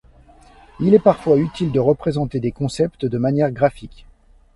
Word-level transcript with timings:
Il 0.79 0.95
est 0.95 0.99
parfois 0.99 1.37
utile 1.37 1.71
de 1.71 1.79
représenter 1.79 2.39
des 2.39 2.51
concepts 2.51 3.05
de 3.05 3.17
manière 3.19 3.51
graphique. 3.51 4.07